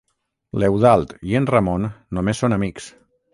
L'Eudald 0.61 1.13
i 1.33 1.37
en 1.41 1.47
Ramon 1.51 1.85
només 2.19 2.43
són 2.45 2.57
amics. 2.59 2.89